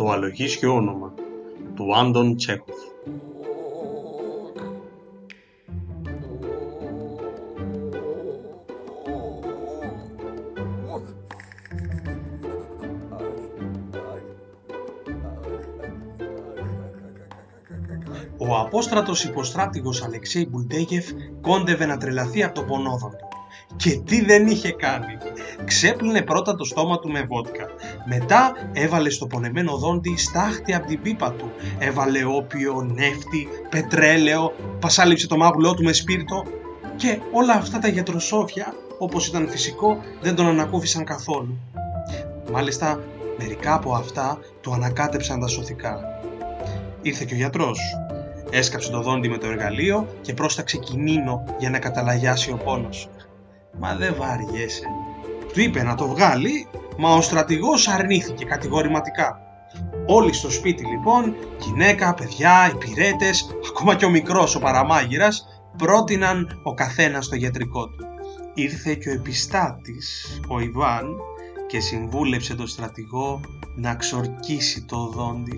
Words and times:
Το 0.00 0.10
αλογίσιο 0.10 0.74
όνομα 0.74 1.14
του 1.74 1.96
Άντων 1.96 2.36
Τσέχοφ. 2.36 2.74
Ο 18.38 18.56
απόστρατος 18.56 19.24
υποστράτηγος 19.24 20.02
Αλεξέη 20.02 20.46
Μπουλντέγεφ 20.50 21.10
κόντευε 21.40 21.86
να 21.86 21.96
τρελαθεί 21.96 22.42
από 22.42 22.54
το 22.54 22.62
πονόδοντο. 22.62 23.29
Και 23.82 24.00
τι 24.04 24.24
δεν 24.24 24.46
είχε 24.46 24.72
κάνει. 24.72 25.16
Ξέπλυνε 25.64 26.22
πρώτα 26.22 26.54
το 26.54 26.64
στόμα 26.64 26.98
του 26.98 27.10
με 27.10 27.22
βότκα. 27.22 27.66
Μετά 28.04 28.52
έβαλε 28.72 29.10
στο 29.10 29.26
πονεμένο 29.26 29.76
δόντι 29.76 30.16
στάχτη 30.16 30.74
από 30.74 30.86
την 30.86 31.02
πίπα 31.02 31.32
του. 31.32 31.50
Έβαλε 31.78 32.24
όπιο, 32.24 32.82
νεύτη, 32.94 33.48
πετρέλαιο, 33.68 34.52
πασάλιψε 34.80 35.26
το 35.26 35.36
μάγουλό 35.36 35.74
του 35.74 35.82
με 35.82 35.92
σπίρτο 35.92 36.44
και 36.96 37.18
όλα 37.32 37.52
αυτά 37.52 37.78
τα 37.78 37.88
γιατροσόφια, 37.88 38.74
όπως 38.98 39.26
ήταν 39.26 39.48
φυσικό, 39.48 40.00
δεν 40.20 40.34
τον 40.34 40.46
ανακούφισαν 40.46 41.04
καθόλου. 41.04 41.58
Μάλιστα, 42.52 43.00
μερικά 43.38 43.74
από 43.74 43.94
αυτά 43.94 44.38
του 44.60 44.72
ανακάτεψαν 44.72 45.40
τα 45.40 45.46
σωθικά. 45.46 46.00
Ήρθε 47.02 47.24
και 47.24 47.34
ο 47.34 47.36
γιατρός. 47.36 47.80
Έσκαψε 48.50 48.90
το 48.90 49.00
δόντι 49.00 49.28
με 49.28 49.38
το 49.38 49.46
εργαλείο 49.46 50.06
και 50.20 50.34
πρόσταξε 50.34 50.76
κινήνο 50.76 51.44
για 51.58 51.70
να 51.70 51.78
καταλαγιάσει 51.78 52.50
ο 52.50 52.56
πόνος. 52.56 53.08
Μα 53.78 53.94
δεν 53.94 54.14
βαριέσαι. 54.18 54.86
Του 55.52 55.60
είπε 55.60 55.82
να 55.82 55.94
το 55.94 56.08
βγάλει, 56.08 56.66
μα 56.98 57.14
ο 57.14 57.20
στρατηγός 57.20 57.88
αρνήθηκε 57.88 58.44
κατηγορηματικά. 58.44 59.40
Όλοι 60.06 60.32
στο 60.32 60.50
σπίτι 60.50 60.86
λοιπόν, 60.86 61.34
γυναίκα, 61.58 62.14
παιδιά, 62.14 62.70
υπηρέτες, 62.74 63.50
ακόμα 63.68 63.94
και 63.94 64.04
ο 64.04 64.10
μικρός 64.10 64.54
ο 64.54 64.58
παραμάγειρας, 64.58 65.44
πρότειναν 65.76 66.60
ο 66.62 66.74
καθένας 66.74 67.28
το 67.28 67.36
γιατρικό 67.36 67.88
του. 67.88 68.04
Ήρθε 68.54 68.94
και 68.94 69.08
ο 69.08 69.12
επιστάτης, 69.12 70.40
ο 70.48 70.60
Ιβάν, 70.60 71.06
και 71.66 71.80
συμβούλεψε 71.80 72.54
τον 72.54 72.66
στρατηγό 72.66 73.40
να 73.76 73.94
ξορκίσει 73.94 74.84
το 74.84 75.06
δόντι. 75.06 75.54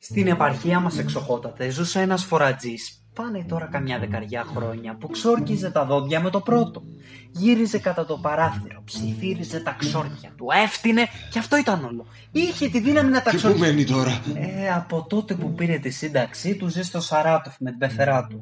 Στην 0.00 0.26
επαρχία 0.26 0.80
μας 0.80 0.98
εξοχότατε 0.98 1.70
ζούσε 1.70 2.00
ένας 2.00 2.24
φορατζής 2.24 2.99
πάνε 3.20 3.44
τώρα 3.48 3.68
καμιά 3.70 3.98
δεκαριά 3.98 4.44
χρόνια 4.54 4.96
που 5.00 5.08
ξόρκιζε 5.08 5.70
τα 5.70 5.84
δόντια 5.84 6.20
με 6.20 6.30
το 6.30 6.40
πρώτο. 6.40 6.82
Γύριζε 7.30 7.78
κατά 7.78 8.04
το 8.04 8.16
παράθυρο, 8.16 8.82
ψιθύριζε 8.84 9.60
τα 9.60 9.76
ξόρκια 9.78 10.30
του, 10.36 10.46
έφτινε 10.64 11.06
και 11.30 11.38
αυτό 11.38 11.56
ήταν 11.56 11.84
όλο. 11.84 12.06
Είχε 12.30 12.68
τη 12.68 12.80
δύναμη 12.80 13.10
να 13.10 13.22
τα 13.22 13.30
Και 13.30 13.38
πού 13.38 13.58
μένει 13.58 13.84
τώρα; 13.84 14.20
Ε, 14.34 14.72
από 14.72 15.06
τότε 15.08 15.34
που 15.34 15.52
πήρε 15.52 15.78
τη 15.78 15.90
σύνταξή 15.90 16.54
του 16.56 16.68
ζει 16.68 16.82
στο 16.82 17.00
Σαράτοφ 17.00 17.54
με 17.58 17.70
την 17.70 17.78
πεθερά 17.78 18.26
του. 18.26 18.40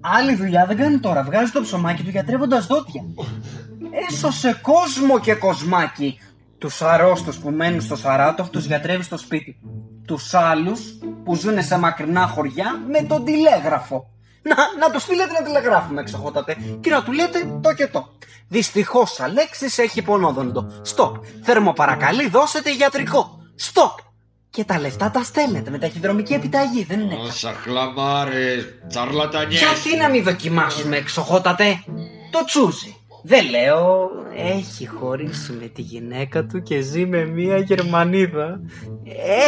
Άλλη 0.00 0.34
δουλειά 0.34 0.66
δεν 0.66 0.76
κάνει 0.76 0.98
τώρα, 0.98 1.22
βγάζει 1.22 1.50
το 1.50 1.60
ψωμάκι 1.60 2.02
του 2.02 2.10
γιατρεύοντας 2.10 2.66
δόντια. 2.66 3.02
Έσωσε 4.08 4.58
κόσμο 4.62 5.20
και 5.20 5.34
κοσμάκι. 5.34 6.18
Τους 6.58 6.82
αρρώστους 6.82 7.36
που 7.38 7.50
μένουν 7.50 7.80
στο 7.80 7.96
Σαράτοφ 7.96 8.50
τους 8.50 8.64
γιατρεύει 8.66 9.02
στο 9.02 9.16
σπίτι. 9.16 9.56
Τους 10.06 10.34
άλλους 10.34 10.98
που 11.24 11.34
ζουν 11.34 11.62
σε 11.62 11.78
μακρινά 11.78 12.26
χωριά 12.26 12.82
με 12.88 13.02
τον 13.02 13.24
τηλέγραφο. 13.24 14.08
Να, 14.42 14.56
να 14.78 14.90
τους 14.92 15.02
στείλετε 15.02 15.30
ένα 15.36 15.46
τηλεγράφημα, 15.46 16.00
εξοχότατε, 16.00 16.56
και 16.80 16.90
να 16.90 17.02
του 17.02 17.12
λέτε 17.12 17.58
το 17.62 17.74
και 17.74 17.86
το. 17.86 18.08
Δυστυχώς, 18.48 19.20
Αλέξης 19.20 19.78
έχει 19.78 20.02
πονόδοντο. 20.02 20.80
Στοπ. 20.82 21.16
Θέρμο 21.42 21.72
παρακαλεί, 21.72 22.28
δώσετε 22.28 22.72
γιατρικό. 22.74 23.38
Στοπ. 23.54 23.98
Και 24.50 24.64
τα 24.64 24.80
λεφτά 24.80 25.10
τα 25.10 25.22
στέλνετε 25.22 25.70
με 25.70 25.78
ταχυδρομική 25.78 26.32
επιταγή, 26.32 26.84
δεν 26.84 27.00
είναι. 27.00 27.14
Όσα 27.14 27.52
χλαμάρες, 27.52 28.64
τσαρλατανιές. 28.88 29.60
Γιατί 29.60 29.96
να 29.96 30.08
μην 30.08 30.22
δοκιμάσουμε, 30.24 30.96
εξοχότατε. 30.96 31.84
Το 32.30 32.44
τσούζι. 32.44 32.96
Δεν 33.26 33.50
λέω, 33.50 34.10
έχει 34.36 34.86
χωρίσει 34.86 35.52
με 35.52 35.66
τη 35.66 35.82
γυναίκα 35.82 36.44
του 36.44 36.62
και 36.62 36.80
ζει 36.80 37.06
με 37.06 37.24
μία 37.24 37.58
Γερμανίδα. 37.58 38.60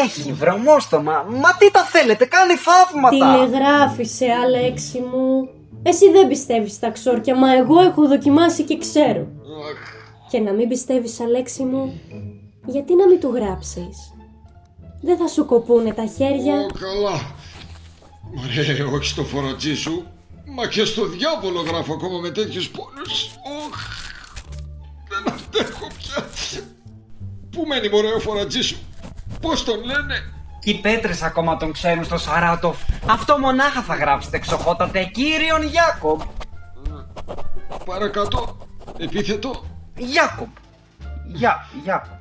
Έχει 0.02 0.32
βρωμόστομα. 0.32 1.26
Μα 1.28 1.56
τι 1.58 1.70
τα 1.70 1.80
θέλετε, 1.80 2.24
κάνει 2.24 2.54
θαύματα. 2.54 3.16
Τηλεγράφησε, 3.16 4.26
Αλέξη 4.44 4.98
μου. 4.98 5.48
Εσύ 5.82 6.10
δεν 6.10 6.28
πιστεύεις 6.28 6.72
στα 6.72 6.90
ξόρκια, 6.90 7.36
μα 7.36 7.54
εγώ 7.54 7.80
έχω 7.80 8.06
δοκιμάσει 8.08 8.62
και 8.62 8.78
ξέρω. 8.78 9.26
Και 10.30 10.38
να 10.38 10.52
μην 10.52 10.68
πιστεύεις, 10.68 11.20
Αλέξη 11.20 11.62
μου, 11.62 12.00
γιατί 12.66 12.94
να 12.94 13.06
μην 13.06 13.20
του 13.20 13.32
γράψεις; 13.34 14.14
Δεν 15.02 15.16
θα 15.16 15.26
σου 15.26 15.46
κοπούνε 15.46 15.92
τα 15.92 16.06
χέρια. 16.06 16.54
Ω, 16.54 16.66
καλά. 16.66 17.34
Μα 18.34 18.42
ρε, 18.76 18.82
όχι 18.82 19.06
στο 19.06 19.22
φορατζί 19.22 19.74
σου. 19.74 20.06
Μα 20.48 20.66
και 20.66 20.84
στο 20.84 21.06
διάβολο 21.06 21.60
γράφω 21.60 21.92
ακόμα 21.92 22.18
με 22.18 22.30
τέτοιους 22.30 22.68
πόνους. 22.68 23.24
Οχ, 23.66 23.76
δεν 25.08 25.34
αντέχω 25.34 25.86
πια. 25.98 26.26
Πού 27.50 27.64
μένει 27.66 27.88
μωρέ 27.88 28.12
ο 28.12 28.18
φορατζής 28.20 28.62
σου. 28.62 28.76
Πώς 29.40 29.64
τον 29.64 29.84
λένε; 29.84 30.32
Και 30.60 30.70
οι 30.70 30.80
πέτρες 30.80 31.22
ακόμα 31.22 31.56
τον 31.56 31.72
ξέρουν 31.72 32.04
στο 32.04 32.18
Σαράτοφ. 32.18 32.76
Αυτό 33.06 33.38
μονάχα 33.38 33.82
θα 33.82 33.94
γράψετε, 33.94 34.36
εξοχότατε, 34.36 35.04
κύριον 35.04 35.62
Γιάκομπ. 35.62 36.20
Παρακάτω. 37.84 38.56
Επίθετο. 38.98 39.64
Γιάκομπ. 39.96 40.48
Γεια, 41.26 41.68
Γιάκομπ. 41.82 42.14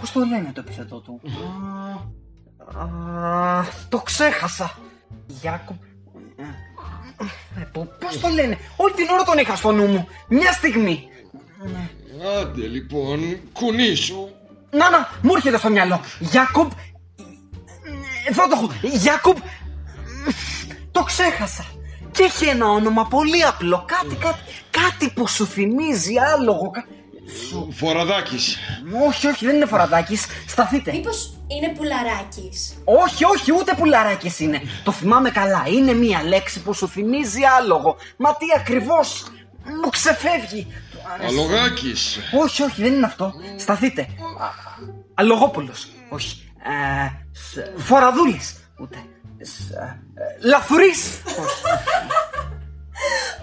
Πώς 0.00 0.12
το 0.12 0.20
λένε 0.20 0.52
το 0.54 0.60
επίθετό 0.60 0.98
του; 1.00 1.20
Α, 2.74 2.84
α, 3.58 3.64
το 3.88 3.98
ξέχασα. 3.98 4.78
Γιάκομπ. 5.26 5.76
Ε, 7.74 7.78
πο- 7.80 7.88
Πώς 8.00 8.20
το 8.20 8.28
λένε; 8.28 8.58
Όλη 8.76 8.92
την 8.92 9.08
ώρα 9.12 9.22
τον 9.22 9.38
είχα 9.38 9.56
στο 9.56 9.72
νου 9.72 9.86
μου. 9.86 10.08
Μια 10.28 10.52
στιγμή. 10.52 11.08
Άντε 12.40 12.66
λοιπόν, 12.66 13.20
κουνήσου. 13.52 14.28
Να, 14.70 14.90
να, 14.90 15.08
μου 15.22 15.34
έρχεται 15.34 15.58
στο 15.58 15.70
μυαλό. 15.70 16.00
Γιάκομπ. 16.18 16.70
Εδώ 18.28 18.42
το 18.48 18.52
έχω. 18.56 18.70
Γιάκομπ. 18.96 19.36
Το 20.92 21.02
ξέχασα. 21.02 21.64
Και 22.10 22.22
έχει 22.22 22.44
ένα 22.44 22.66
όνομα 22.68 23.06
πολύ 23.06 23.44
απλό. 23.44 23.84
Κάτι, 23.86 24.14
κάτι, 24.14 24.38
κάτι 24.70 25.10
που 25.14 25.26
σου 25.28 25.46
θυμίζει 25.46 26.14
άλογο. 26.34 26.70
Κα- 27.26 27.72
Φοραδάκης. 27.76 28.58
Όχι, 29.08 29.26
όχι, 29.26 29.46
δεν 29.46 29.54
είναι 29.54 29.66
φοραδάκι. 29.66 30.18
Σταθείτε. 30.46 30.92
Μήπως 30.92 31.32
είναι 31.46 31.68
πουλαράκης; 31.76 32.74
Όχι, 32.84 33.24
όχι, 33.24 33.52
ούτε 33.52 33.74
πουλαράκι 33.74 34.34
είναι. 34.38 34.60
Το 34.84 34.92
θυμάμαι 34.92 35.30
καλά. 35.30 35.64
Είναι 35.66 35.92
μία 35.92 36.22
λέξη 36.24 36.60
που 36.62 36.72
σου 36.74 36.88
θυμίζει 36.88 37.40
άλογο. 37.58 37.96
Μα 38.16 38.36
τι 38.36 38.46
ακριβώς 38.56 39.24
μου 39.82 39.90
ξεφεύγει. 39.90 40.66
Αλογάκης. 41.26 42.18
Όχι, 42.42 42.62
όχι, 42.62 42.82
δεν 42.82 42.92
είναι 42.92 43.06
αυτό. 43.06 43.32
Σταθείτε. 43.58 44.00
Α, 44.40 44.48
Αλογόπουλος. 45.14 45.88
Όχι. 46.08 46.52
Ε, 46.64 47.08
σ- 47.32 47.80
Φοραδούλης. 47.80 48.54
Ούτε. 48.80 48.96
Σ- 49.42 49.70
ε, 49.70 49.84
ε, 49.84 50.46
Λαθουρής. 50.48 51.22
Όχι. 51.26 51.62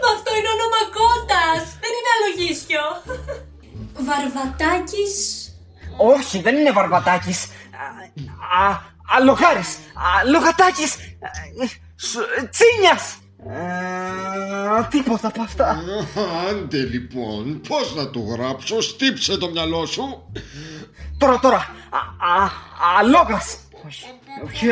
Μα 0.01 0.07
αυτό 0.15 0.29
είναι 0.37 0.49
όνομα 0.57 0.81
κότας. 0.97 1.63
Δεν 1.83 1.91
είναι 1.97 2.11
αλογίσιο. 2.17 2.83
Βαρβατάκης. 3.99 5.45
Όχι, 5.97 6.41
δεν 6.41 6.55
είναι 6.57 6.71
Βαρβατάκης. 6.71 7.43
Α, 7.43 8.63
α, 8.67 8.79
Αλογάρης. 9.15 9.77
Αλογατάκης. 10.21 10.95
Ε, 10.95 11.65
σ- 11.95 12.49
Τσίνιας. 12.49 13.15
Ε, 13.49 14.87
τίποτα 14.89 15.27
από 15.27 15.41
αυτά. 15.41 15.83
Άντε 16.49 16.77
λοιπόν, 16.77 17.61
πώς 17.67 17.95
να 17.95 18.07
του 18.07 18.27
γράψω, 18.37 18.81
στύψε 18.81 19.37
το 19.37 19.49
μυαλό 19.49 19.85
σου. 19.85 20.31
Τώρα, 21.17 21.39
τώρα. 21.39 21.57
Α, 21.57 21.97
α, 22.43 22.49
αλόγας. 22.99 23.57
Όχι, 23.87 24.05
όχι, 24.45 24.67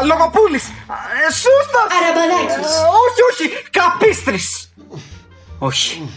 αλογοπούλης. 0.00 0.64
Α, 0.68 0.94
ε, 1.28 1.32
Σούστας. 1.32 1.86
Αραμπαδάκης. 2.02 2.76
Ε, 2.76 2.80
όχι, 3.04 3.20
όχι, 3.32 3.62
καπίστρης. 3.70 4.72
Όχι. 5.58 6.10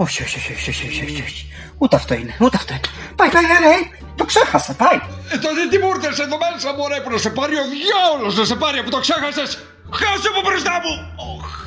Όχι, 0.00 0.22
όχι, 0.22 0.38
όχι, 0.38 0.52
όχι, 0.52 0.70
όχι, 0.70 0.86
όχι, 0.86 1.04
όχι, 1.04 1.22
όχι. 1.22 1.46
Ούτε 1.78 1.96
αυτό 1.96 2.14
είναι, 2.14 2.36
ούτε 2.40 2.56
αυτό 2.56 2.72
είναι. 2.72 2.88
Πάει, 3.16 3.30
πάει, 3.30 3.44
πάει, 3.44 3.62
πάει. 3.68 3.82
Το 4.16 4.24
ξέχασα, 4.24 4.74
πάει. 4.74 4.98
Ε, 5.32 5.38
τότε 5.38 5.60
τι 5.70 5.78
μου 5.78 5.88
ήρθες 5.94 6.18
εδώ 6.18 6.36
μέσα 6.38 6.74
μωρέ 6.76 7.00
που 7.00 7.10
να 7.10 7.18
σε 7.18 7.30
πάρει 7.30 7.54
ο 7.54 7.64
διάολος 7.74 8.36
να 8.36 8.44
σε 8.44 8.54
πάρει 8.54 8.82
που 8.82 8.90
το 8.90 9.00
ξέχασες. 9.00 9.50
Χάσε 9.92 10.28
από 10.28 10.40
μπροστά 10.48 10.72
μου. 10.82 10.92
Οχ. 11.34 11.66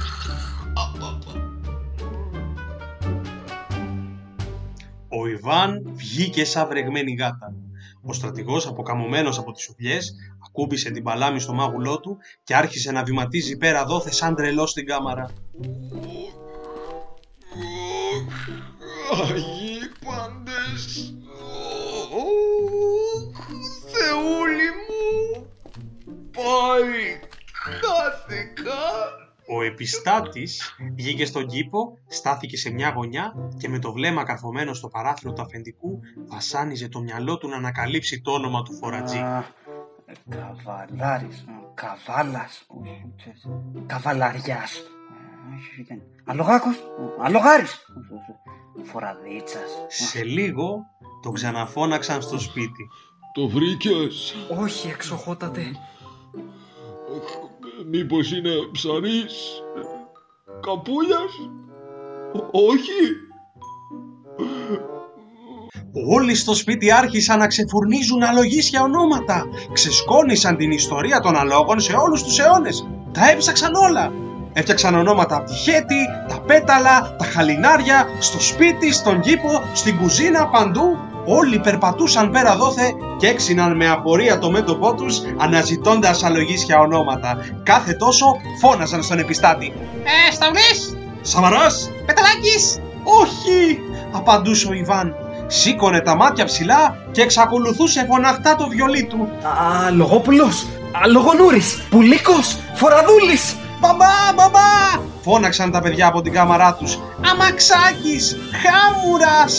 Ο 5.13 5.27
Ιβάν 5.27 5.81
βγήκε 5.93 6.45
σαν 6.45 6.67
βρεγμένη 6.67 7.13
γάτα. 7.13 7.53
Ο 8.03 8.13
στρατηγός, 8.13 8.67
αποκαμωμένος 8.67 9.37
από 9.37 9.51
τις 9.51 9.63
σουβλιές, 9.63 10.15
ακούμπησε 10.47 10.91
την 10.91 11.03
παλάμη 11.03 11.39
στο 11.39 11.53
μάγουλό 11.53 11.99
του 11.99 12.17
και 12.43 12.55
άρχισε 12.55 12.91
να 12.91 13.03
βηματίζει 13.03 13.57
πέρα 13.57 13.85
δόθε 13.85 14.11
σαν 14.11 14.35
τρελός 14.35 14.69
στην 14.69 14.85
κάμαρα. 14.85 15.29
Ο 29.47 29.63
επιστάτης 29.63 30.75
βγήκε 30.95 31.25
στον 31.25 31.47
κήπο, 31.47 31.97
στάθηκε 32.07 32.57
σε 32.57 32.71
μια 32.71 32.89
γωνιά 32.89 33.33
και 33.57 33.69
με 33.69 33.79
το 33.79 33.91
βλέμμα 33.91 34.23
καρφωμένο 34.23 34.73
στο 34.73 34.87
παράθυρο 34.87 35.33
του 35.33 35.41
αφεντικού 35.41 35.99
βασάνιζε 36.27 36.89
το 36.89 37.01
μυαλό 37.01 37.37
του 37.37 37.47
να 37.47 37.55
ανακαλύψει 37.55 38.21
το 38.21 38.31
όνομα 38.31 38.63
του 38.63 38.73
φορατζή. 38.73 39.17
Ε, 39.17 40.13
καβαλάρης 40.29 41.45
μου, 41.47 41.71
καβάλας, 41.73 42.67
ε, 42.85 43.79
καβαλαριάς. 43.85 44.81
Αλογάκος, 46.25 46.75
αλογάρης. 47.19 47.85
Φοραδίτσας. 48.83 49.69
Σε 49.87 50.23
λίγο 50.23 50.79
τον 51.21 51.33
ξαναφώναξαν 51.33 52.21
στο 52.21 52.39
σπίτι. 52.39 52.89
Το 53.33 53.47
βρήκες; 53.47 54.35
Όχι, 54.61 54.87
εξοχότατε. 54.87 55.61
Μήπως 57.91 58.31
είναι 58.31 58.51
ψαρής; 58.71 59.61
Καπούλιας; 60.61 61.31
Ω- 62.33 62.49
όχι. 62.69 63.01
Όλοι 66.09 66.35
στο 66.35 66.55
σπίτι 66.55 66.91
άρχισαν 66.91 67.39
να 67.39 67.47
ξεφουρνίζουν 67.47 68.23
αλογίσια 68.23 68.81
ονόματα. 68.83 69.45
Ξεσκόνησαν 69.73 70.57
την 70.57 70.71
ιστορία 70.71 71.19
των 71.19 71.35
αλόγων 71.35 71.79
σε 71.79 71.93
όλους 71.93 72.23
τους 72.23 72.39
αιώνες. 72.39 72.87
Τα 73.11 73.29
έψαξαν 73.29 73.73
όλα. 73.73 74.11
Έφτιαξαν 74.53 74.95
ονόματα 74.95 75.35
από 75.35 75.45
τη 75.45 75.53
χέτη, 75.53 76.05
τα 76.27 76.39
πέταλα, 76.39 77.15
τα 77.17 77.25
χαλινάρια, 77.25 78.07
στο 78.19 78.39
σπίτι, 78.39 78.93
στον 78.93 79.19
κήπο, 79.19 79.61
στην 79.73 79.97
κουζίνα, 79.97 80.47
παντού. 80.47 80.97
Όλοι 81.25 81.59
περπατούσαν 81.59 82.31
πέρα 82.31 82.55
δόθε 82.55 82.93
και 83.17 83.27
έξιναν 83.27 83.75
με 83.75 83.89
απορία 83.89 84.39
το 84.39 84.51
μέτωπό 84.51 84.93
τους 84.95 85.21
αναζητώντας 85.37 86.23
αλογίσια 86.23 86.79
ονόματα. 86.79 87.37
Κάθε 87.63 87.93
τόσο 87.93 88.25
φώναζαν 88.61 89.03
στον 89.03 89.19
επιστάτη. 89.19 89.73
Ε, 90.03 90.31
Σταυρής, 90.31 90.97
«Σαμαράς! 91.21 91.89
Πεταλάκης, 92.05 92.79
Όχι! 93.03 93.79
απαντούσε 94.11 94.67
ο 94.67 94.73
Ιβάν. 94.73 95.15
Σήκωνε 95.47 95.99
τα 95.99 96.15
μάτια 96.15 96.45
ψηλά 96.45 96.97
και 97.11 97.21
εξακολουθούσε 97.21 98.05
φωναχτά 98.09 98.55
το 98.55 98.67
βιολί 98.67 99.03
του. 99.03 99.29
Αλογόπουλος, 99.87 100.67
αλογονούρης, 101.03 101.81
πουλίκος, 101.89 102.57
φοραδούλης. 102.73 103.55
Μπαμπά, 103.81 104.33
μπαμπά! 104.35 105.01
Φώναξαν 105.21 105.71
τα 105.71 105.81
παιδιά 105.81 106.07
από 106.07 106.21
την 106.21 106.33
κάμαρά 106.33 106.73
τους. 106.73 106.99
Αμαξάκης, 107.31 108.37
χάμουρας! 108.63 109.53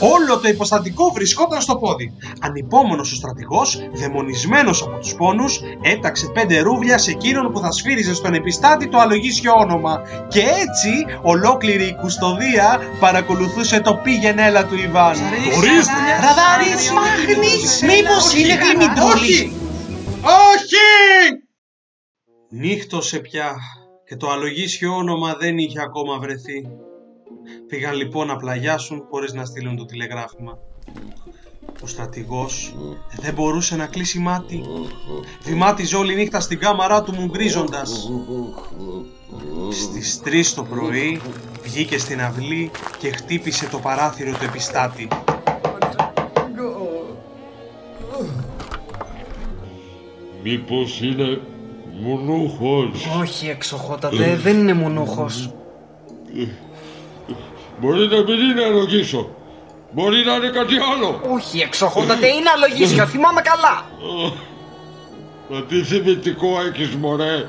Όλο 0.00 0.38
το 0.38 0.48
υποστατικό 0.48 1.10
βρισκόταν 1.14 1.60
στο 1.60 1.76
πόδι. 1.76 2.12
Ανυπόμονος 2.40 3.12
ο 3.12 3.14
στρατηγός, 3.14 3.88
δαιμονισμένος 3.92 4.82
από 4.82 4.98
τους 4.98 5.14
πόνους, 5.14 5.60
έταξε 5.82 6.26
πέντε 6.26 6.60
ρούβλια 6.60 6.98
σε 6.98 7.10
εκείνον 7.10 7.52
που 7.52 7.60
θα 7.60 7.70
σφύριζε 7.70 8.14
στον 8.14 8.34
επιστάτη 8.34 8.88
το 8.88 8.98
αλογίσιο 8.98 9.52
όνομα. 9.56 10.00
Και 10.28 10.40
έτσι 10.40 10.90
ολόκληρη 11.22 11.84
η 11.84 11.96
κουστοδία 12.00 12.80
παρακολουθούσε 13.00 13.80
το 13.80 13.94
πήγαινε 13.94 14.46
έλα 14.46 14.64
του 14.64 14.74
Ιβάν. 14.74 15.16
Ορίστε. 15.56 15.92
Ραδάρης, 16.20 16.92
Μάχνης, 16.92 17.82
μήπως 17.82 18.34
είναι 18.34 18.54
γλυμιτόλης. 18.54 19.40
Όχι! 20.22 21.49
Νύχτωσε 22.52 23.18
πια 23.18 23.56
και 24.04 24.16
το 24.16 24.30
αλογίσιο 24.30 24.96
όνομα 24.96 25.34
δεν 25.34 25.58
είχε 25.58 25.80
ακόμα 25.80 26.18
βρεθεί. 26.18 26.68
Πήγαν 27.68 27.94
λοιπόν 27.94 28.26
να 28.26 28.36
πλαγιάσουν 28.36 29.06
χωρίς 29.10 29.32
να 29.32 29.44
στείλουν 29.44 29.76
το 29.76 29.84
τηλεγράφημα. 29.84 30.58
Ο 31.82 31.86
στρατηγός 31.86 32.74
δεν 33.20 33.34
μπορούσε 33.34 33.76
να 33.76 33.86
κλείσει 33.86 34.18
μάτι. 34.18 34.62
Βημάτιζε 35.42 35.96
όλη 35.96 36.14
νύχτα 36.14 36.40
στην 36.40 36.58
κάμαρά 36.58 37.02
του 37.02 37.14
μουγκρίζοντας. 37.14 38.10
Στις 39.70 40.20
3 40.24 40.44
το 40.54 40.62
πρωί 40.62 41.20
βγήκε 41.62 41.98
στην 41.98 42.20
αυλή 42.20 42.70
και 42.98 43.10
χτύπησε 43.10 43.68
το 43.68 43.78
παράθυρο 43.78 44.30
του 44.30 44.44
επιστάτη. 44.44 45.08
Μήπως 50.42 51.00
είναι 51.00 51.40
μουνούχος. 52.02 53.06
Όχι, 53.20 53.48
εξοχότατε, 53.48 54.36
δεν 54.42 54.58
είναι 54.58 54.74
μονούχος. 54.74 55.50
Μπορεί 57.80 58.06
να 58.06 58.22
μην 58.22 58.50
είναι 58.50 58.64
αλογίσο. 58.64 59.30
Μπορεί 59.92 60.24
να 60.24 60.34
είναι 60.34 60.48
κάτι 60.48 60.74
άλλο. 60.94 61.20
Όχι, 61.34 61.60
εξοχότατε, 61.60 62.26
είναι 62.26 62.50
αλογίσιο, 62.54 63.06
θυμάμαι 63.06 63.40
καλά. 63.40 63.84
Μα 65.48 65.62
τι 65.62 65.82
θυμητικό 65.82 66.48
έχεις 66.60 66.94
μωρέ. 66.94 67.48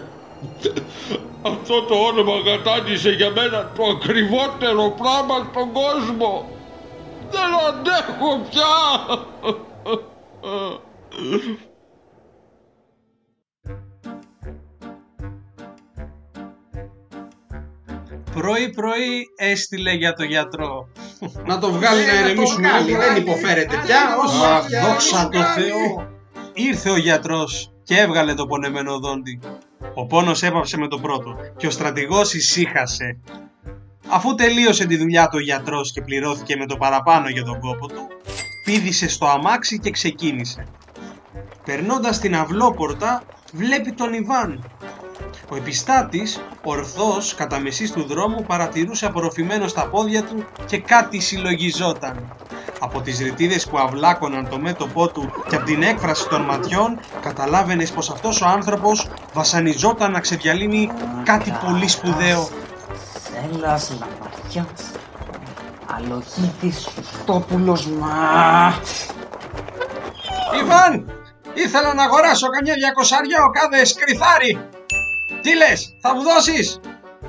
Αυτό 1.42 1.82
το 1.82 1.96
όνομα 1.96 2.34
κατάντησε 2.46 3.10
για 3.10 3.30
μένα 3.30 3.72
το 3.76 3.84
ακριβότερο 3.84 4.96
πράγμα 4.98 5.48
στον 5.52 5.72
κόσμο. 5.72 6.50
Δεν 7.32 7.50
αντέχω 7.70 8.42
πια. 8.50 8.74
Πρωί 18.34 18.70
πρωί 18.70 19.30
έστειλε 19.36 19.92
για 19.92 20.14
το 20.14 20.24
γιατρό. 20.24 20.90
Να 21.46 21.60
το 21.60 21.72
βγάλει 21.72 22.06
να 22.06 22.20
ηρεμήσουμε 22.20 22.72
όλοι, 22.72 22.96
δεν 22.96 23.16
υποφέρεται 23.16 23.78
πια. 23.86 24.18
όχι. 24.26 24.46
Αχ, 24.46 24.88
δόξα 24.88 25.30
τω 25.30 25.40
Θεώ. 25.40 26.10
Ήρθε 26.54 26.90
ο 26.90 26.98
γιατρός 26.98 27.74
και 27.84 27.98
έβγαλε 27.98 28.34
το 28.34 28.46
πονεμένο 28.46 29.00
δόντι. 29.00 29.40
Ο 29.94 30.06
πόνος 30.06 30.44
έπαψε 30.44 30.78
με 30.78 30.88
το 30.88 30.98
πρώτο 31.00 31.36
και 31.58 31.68
ο 31.68 31.70
στρατηγός 31.70 32.34
ησύχασε. 32.34 33.20
Αφού 34.08 34.36
τελείωσε 34.36 34.86
τη 34.86 34.98
δουλειά 34.98 35.24
του 35.24 35.38
ο 35.38 35.40
γιατρός 35.40 35.92
και 35.92 36.02
πληρώθηκε 36.02 36.56
με 36.56 36.66
το 36.66 36.78
παραπάνω 36.78 37.30
για 37.30 37.44
τον 37.44 37.60
κόπο 37.60 37.88
του, 37.88 38.08
πήδησε 38.66 39.10
στο 39.10 39.26
αμάξι 39.26 39.80
και 39.80 39.92
ξεκίνησε. 39.92 40.66
Περνώντας 41.66 42.20
την 42.20 42.36
αυλόπορτα, 42.36 43.24
βλέπει 43.54 43.92
τον 43.92 44.14
Ιβάν. 44.14 44.72
Ο 45.52 45.56
επιστάτης, 45.56 46.42
ορθός 46.64 47.36
κατά 47.36 47.60
μεσής 47.60 47.92
του 47.92 48.04
δρόμου, 48.04 48.44
παρατηρούσε 48.48 49.06
απορροφημένο 49.06 49.68
στα 49.68 49.88
πόδια 49.88 50.24
του 50.24 50.46
και 50.66 50.78
κάτι 50.78 51.20
συλλογιζόταν. 51.20 52.34
Από 52.80 53.02
τις 53.02 53.20
ρητίδες 53.20 53.68
που 53.68 53.78
αυλάκωναν 53.78 54.50
το 54.50 54.60
μέτωπό 54.60 55.08
του 55.08 55.32
και 55.50 55.56
από 55.56 55.66
την 55.66 55.84
έκφραση 55.84 56.28
των 56.28 56.42
ματιών, 56.42 57.00
καταλάβαινες 57.22 57.92
πως 57.92 58.10
αυτός 58.10 58.42
ο 58.42 58.46
άνθρωπος 58.46 59.08
βασανιζόταν 59.34 60.12
να 60.12 60.20
ξεδιαλύνει 60.20 60.92
κάτι 61.24 61.54
πολύ 61.66 61.88
σπουδαίο. 61.88 62.50
Σέλας 63.24 63.92
λαμπαριάς. 64.00 64.92
Αλογίτης 65.96 66.90
Χριστόπουλος 66.96 67.86
μα. 67.88 68.74
Ιβάν, 70.62 71.12
ήθελα 71.54 71.94
να 71.94 72.04
αγοράσω 72.04 72.48
καμιά 72.48 72.74
διακοσάρια 72.74 73.44
ο 73.44 73.50
κάθε 73.50 73.86
σκριθάρι. 73.86 74.60
Τι 75.42 75.56
λες, 75.56 75.96
θα 76.02 76.16
μου 76.16 76.22
δώσεις; 76.24 76.80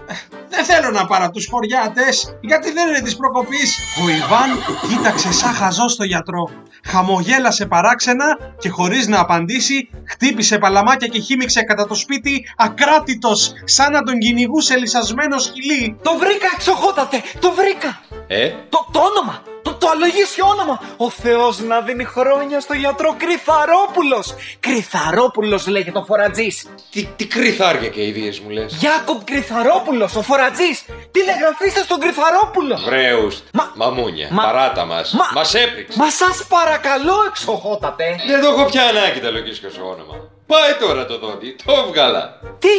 «Ε, 0.06 0.14
Δεν 0.48 0.64
θέλω 0.64 0.90
να 0.90 1.06
πάρω 1.06 1.30
τους 1.30 1.46
χωριάτες, 1.50 2.36
γιατί 2.40 2.72
δεν 2.72 2.88
είναι 2.88 3.00
της 3.00 3.16
προκοπής. 3.16 3.78
Ο 4.04 4.08
Ιβάν 4.08 4.50
κοίταξε 4.88 5.32
σαν 5.32 5.54
χαζό 5.54 5.88
στο 5.88 6.04
γιατρό. 6.04 6.50
Χαμογέλασε 6.84 7.66
παράξενα 7.66 8.24
και 8.58 8.68
χωρίς 8.68 9.06
να 9.08 9.20
απαντήσει, 9.20 9.90
χτύπησε 10.04 10.58
παλαμάκια 10.58 11.06
και 11.06 11.20
χύμιξε 11.20 11.62
κατά 11.62 11.86
το 11.86 11.94
σπίτι 11.94 12.44
ακράτητος, 12.56 13.52
σαν 13.64 13.92
να 13.92 14.02
τον 14.02 14.18
κυνηγούσε 14.18 14.76
λυσασμένο 14.76 15.38
σκυλί. 15.38 15.96
Το 16.02 16.16
βρήκα, 16.18 16.46
εξοχότατε, 16.54 17.22
το 17.40 17.52
βρήκα. 17.52 18.00
Ε, 18.26 18.48
Το, 18.68 18.88
το 18.92 19.00
όνομα, 19.00 19.42
το, 19.82 19.86
το 19.86 19.92
αλογίσιο 19.94 20.46
όνομα. 20.46 20.80
Ο 20.96 21.10
Θεός 21.10 21.58
να 21.60 21.80
δίνει 21.80 22.04
χρόνια 22.04 22.60
στο 22.60 22.74
γιατρό 22.74 23.14
Κρυθαρόπουλος. 23.18 24.34
Κρυθαρόπουλος 24.60 25.66
λέγεται 25.66 25.98
ο 25.98 26.04
φορατζής. 26.04 26.66
τι, 26.90 27.04
τι 27.16 27.26
κρυθάρια 27.26 27.88
και 27.88 28.02
ιδίες 28.06 28.40
μου 28.40 28.50
λες. 28.50 28.74
Γιάκοπ 28.74 29.24
Κρυθαρόπουλος, 29.24 30.14
ο 30.16 30.22
φορατζής. 30.22 30.84
Τηλεγραφήστε 31.10 31.80
στον 31.82 31.98
Κρυθαρόπουλο. 32.00 32.76
Βρέους, 32.84 33.42
Μα- 33.52 33.72
μαμούνια, 33.74 34.28
Μα- 34.30 34.42
παράτα 34.44 34.84
μας, 34.84 35.12
Μα- 35.12 35.30
μας 35.34 35.54
έπριξε. 35.54 35.98
Μα 35.98 36.10
σας 36.10 36.44
παρακαλώ, 36.48 37.16
εξοχότατε. 37.28 38.04
Δεν 38.26 38.40
το 38.40 38.48
έχω 38.48 38.64
πια 38.64 38.82
ανάγκη 38.84 39.20
τα 39.20 39.30
λογίσια 39.30 39.70
σου 39.70 39.80
όνομα. 39.84 40.14
Πάει 40.46 40.74
τώρα 40.80 41.06
το 41.06 41.18
δόντι, 41.18 41.56
το 41.64 41.72
έβγαλα. 41.72 42.40
Τι, 42.58 42.74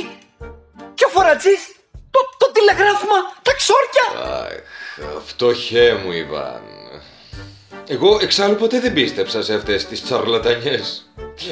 και 0.94 1.06
ο 1.06 1.10
φορατζής, 1.10 1.62
το, 2.12 2.20
το 2.38 2.52
τηλεγράφημα, 2.52 3.18
τα 3.42 3.54
ξόρκια. 3.54 4.08
Αχ, 4.34 5.22
φτωχέ 5.26 6.00
μου 6.04 6.12
Ιβάν. 6.12 6.62
Εγώ 7.88 8.18
εξάλλου 8.22 8.56
ποτέ 8.56 8.80
δεν 8.80 8.94
πίστεψα 8.94 9.42
σε 9.42 9.54
αυτές 9.54 9.86
τις 9.86 10.04
τσαρλατανιές. 10.04 11.06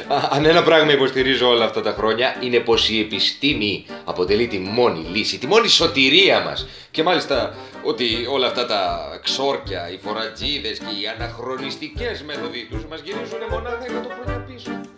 Α, 0.08 0.28
αν 0.32 0.46
ένα 0.46 0.64
πράγμα 0.64 0.92
υποστηρίζω 0.92 1.48
όλα 1.48 1.66
αυτά 1.66 1.82
τα 1.82 1.92
χρόνια 1.92 2.36
είναι 2.42 2.60
πως 2.60 2.90
η 2.90 3.00
επιστήμη 3.00 3.86
αποτελεί 4.06 4.48
τη 4.48 4.60
μόνη 4.60 5.06
λύση, 5.14 5.38
τη 5.38 5.48
μόνη 5.48 5.68
σωτηρία 5.68 6.40
μας. 6.40 6.68
Και 6.92 7.04
μάλιστα 7.04 7.56
ότι 7.84 8.06
όλα 8.30 8.48
αυτά 8.48 8.66
τα 8.66 9.00
ξόρκια, 9.24 9.92
οι 9.92 9.98
φορατζίδες 9.98 10.78
και 10.78 11.02
οι 11.02 11.08
αναχρονιστικές 11.16 12.24
μέθοδοι 12.24 12.68
τους 12.70 12.86
μας 12.86 13.02
γυρίζουν 13.04 13.40
μονάχα 13.50 13.86
100 13.86 14.10
χρόνια 14.24 14.46
πίσω. 14.48 14.91